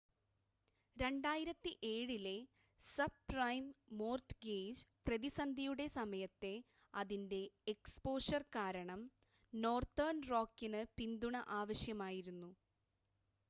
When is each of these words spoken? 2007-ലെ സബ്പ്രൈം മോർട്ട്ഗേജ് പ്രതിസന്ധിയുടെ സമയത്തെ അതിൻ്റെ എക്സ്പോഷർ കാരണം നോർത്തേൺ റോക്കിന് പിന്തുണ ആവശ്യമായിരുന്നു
2007-ലെ 0.97 2.33
സബ്പ്രൈം 2.97 3.65
മോർട്ട്ഗേജ് 3.99 4.79
പ്രതിസന്ധിയുടെ 5.05 5.85
സമയത്തെ 5.97 6.53
അതിൻ്റെ 6.93 7.41
എക്സ്പോഷർ 7.67 8.43
കാരണം 8.57 9.03
നോർത്തേൺ 9.53 10.19
റോക്കിന് 10.31 10.83
പിന്തുണ 10.97 11.37
ആവശ്യമായിരുന്നു 11.61 12.51